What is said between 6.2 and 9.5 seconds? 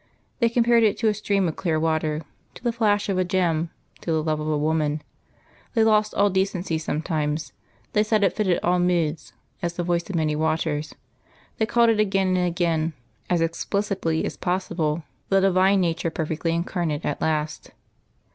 decency sometimes; they said it fitted all moods,